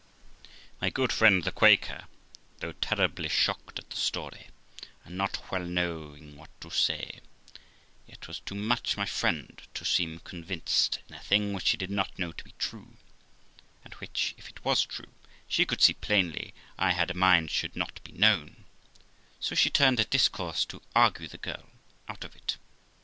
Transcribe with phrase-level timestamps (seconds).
[0.81, 2.05] My good friend the Quaker,
[2.57, 4.47] though terribly shocked at the story,
[5.05, 7.19] and not well knowing what to say,
[8.07, 11.77] yet was too much try friend to seem con vinced in a thing which she
[11.77, 12.97] did not know to be true,
[13.85, 15.13] and which, if it was true,
[15.47, 18.65] she could see plainly I had a mind should not be known;
[19.39, 21.69] so she turned her discourse to argue the girl
[22.09, 22.57] out of it.